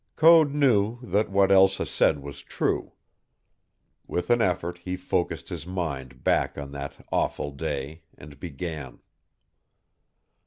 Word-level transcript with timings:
Code 0.15 0.51
knew 0.51 0.97
that 1.03 1.29
what 1.29 1.51
Elsa 1.51 1.85
said 1.85 2.23
was 2.23 2.41
true. 2.41 2.93
With 4.07 4.31
an 4.31 4.41
effort 4.41 4.79
he 4.79 4.95
focused 4.97 5.49
his 5.49 5.67
mind 5.67 6.23
back 6.23 6.57
on 6.57 6.71
that 6.71 7.05
awful 7.11 7.51
day 7.51 8.01
and 8.17 8.39
began. 8.39 9.01